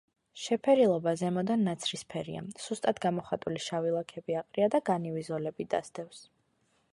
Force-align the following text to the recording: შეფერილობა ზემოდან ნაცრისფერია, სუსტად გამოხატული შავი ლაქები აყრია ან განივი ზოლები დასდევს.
შეფერილობა 0.43 1.11
ზემოდან 1.19 1.65
ნაცრისფერია, 1.67 2.41
სუსტად 2.63 3.03
გამოხატული 3.03 3.61
შავი 3.67 3.93
ლაქები 3.99 4.39
აყრია 4.41 4.71
ან 4.81 4.85
განივი 4.91 5.27
ზოლები 5.29 5.69
დასდევს. 5.77 6.25